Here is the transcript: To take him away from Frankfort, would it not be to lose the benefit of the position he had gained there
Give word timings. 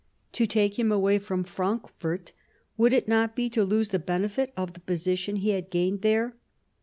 To 0.31 0.47
take 0.47 0.79
him 0.79 0.91
away 0.91 1.19
from 1.19 1.43
Frankfort, 1.43 2.31
would 2.75 2.91
it 2.91 3.07
not 3.07 3.35
be 3.35 3.51
to 3.51 3.63
lose 3.63 3.89
the 3.89 3.99
benefit 3.99 4.51
of 4.57 4.73
the 4.73 4.79
position 4.79 5.35
he 5.35 5.49
had 5.51 5.69
gained 5.69 6.01
there 6.01 6.35